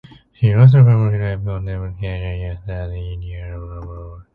She 0.33 0.51
also 0.51 0.83
performed 0.83 1.21
live 1.21 1.45
concerts 1.45 1.79
with 1.79 1.99
K. 1.99 2.07
J. 2.07 2.41
Yesudas 2.65 2.89
in 2.89 3.13
India 3.21 3.53
and 3.53 3.53
abroad. 3.83 4.23